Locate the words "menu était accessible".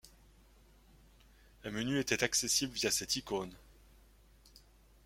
1.69-2.73